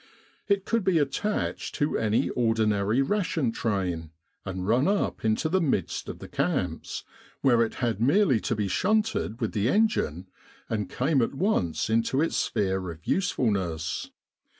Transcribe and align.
It 0.47 0.65
could 0.65 0.83
be 0.83 0.97
attached 0.97 1.75
to 1.75 1.95
any 1.95 2.29
ordinary 2.29 3.03
ration 3.03 3.51
train, 3.51 4.09
and 4.43 4.65
run 4.67 4.87
up 4.87 5.23
into 5.23 5.47
the 5.47 5.61
midst 5.61 6.09
of 6.09 6.17
the 6.17 6.27
camps, 6.27 7.03
where 7.41 7.61
it 7.61 7.75
had 7.75 8.01
merely 8.01 8.39
to 8.49 8.55
be 8.55 8.67
shunted 8.67 9.39
with 9.39 9.51
the 9.51 9.69
engine 9.69 10.27
and 10.67 10.89
came 10.89 11.21
at 11.21 11.35
once 11.35 11.87
into 11.87 12.19
its 12.19 12.35
sphere 12.35 12.89
of 12.89 13.05
usefulness. 13.05 14.09